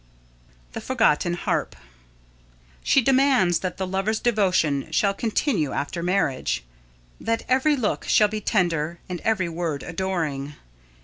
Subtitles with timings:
[0.01, 1.75] [Sidenote: The Forgotten Harp]
[2.83, 6.63] She demands that the lover's devotion shall continue after marriage;
[7.19, 10.55] that every look shall be tender and every word adoring.